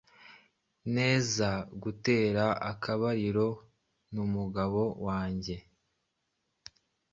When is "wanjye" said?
5.05-5.55